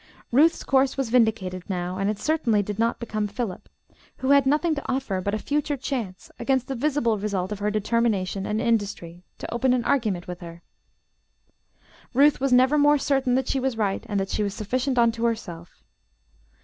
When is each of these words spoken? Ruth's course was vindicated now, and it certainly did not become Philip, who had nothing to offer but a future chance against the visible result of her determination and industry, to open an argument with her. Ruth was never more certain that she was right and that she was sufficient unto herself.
Ruth's 0.31 0.63
course 0.63 0.97
was 0.97 1.11
vindicated 1.11 1.69
now, 1.69 1.99
and 1.99 2.09
it 2.09 2.17
certainly 2.17 2.63
did 2.63 2.79
not 2.79 2.99
become 2.99 3.27
Philip, 3.27 3.69
who 4.17 4.31
had 4.31 4.47
nothing 4.47 4.73
to 4.73 4.91
offer 4.91 5.21
but 5.21 5.35
a 5.35 5.37
future 5.37 5.77
chance 5.77 6.31
against 6.39 6.65
the 6.67 6.73
visible 6.73 7.19
result 7.19 7.51
of 7.51 7.59
her 7.59 7.69
determination 7.69 8.47
and 8.47 8.59
industry, 8.59 9.21
to 9.37 9.53
open 9.53 9.73
an 9.73 9.85
argument 9.85 10.25
with 10.27 10.39
her. 10.39 10.63
Ruth 12.15 12.41
was 12.41 12.51
never 12.51 12.79
more 12.79 12.97
certain 12.97 13.35
that 13.35 13.47
she 13.47 13.59
was 13.59 13.77
right 13.77 14.03
and 14.09 14.19
that 14.19 14.29
she 14.29 14.41
was 14.41 14.55
sufficient 14.55 14.97
unto 14.97 15.23
herself. 15.25 15.83